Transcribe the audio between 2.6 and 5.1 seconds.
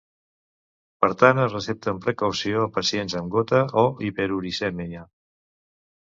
a pacients amb gota o hiperuricèmia.